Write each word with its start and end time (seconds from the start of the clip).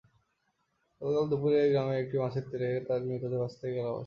গতকাল 1.01 1.25
দুপুরে 1.31 1.59
গ্রামের 1.71 1.97
একটি 2.03 2.15
মাছের 2.17 2.45
ঘেরে 2.51 2.69
তার 2.87 2.99
মৃতদেহ 3.07 3.39
ভাসতে 3.41 3.63
দেখে 3.63 3.79
এলাকাবাসী। 3.79 3.99